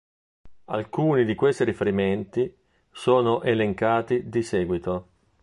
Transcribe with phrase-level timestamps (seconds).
[0.71, 2.51] Alcuni di questi riferimenti
[2.89, 5.07] sono elencati di seguito.